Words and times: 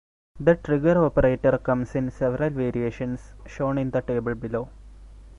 The 0.39 0.55
trigger 0.55 1.05
operator 1.05 1.59
comes 1.59 1.93
in 1.93 2.09
several 2.09 2.49
variations, 2.49 3.35
shown 3.45 3.77
in 3.77 3.91
the 3.91 4.01
table 4.01 4.33
below. 4.33 4.69